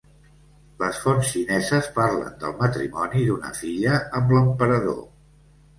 [0.83, 5.03] Les fonts xineses parlen del matrimoni d'una filla amb l'emperador.